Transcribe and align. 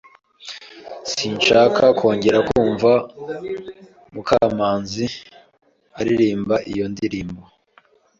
Sinshaka 1.11 1.83
kongera 1.99 2.39
kumva 2.49 2.91
Mukamanzi 4.13 5.05
aririmba 5.99 6.55
iyo 6.71 6.85
ndirimbo. 6.93 7.41